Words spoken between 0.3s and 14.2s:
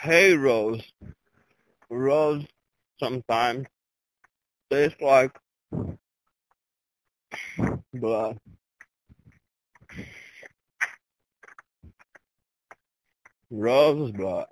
Rose. Rose sometimes tastes like blood. Rose